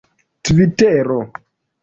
[0.45, 1.19] tvitero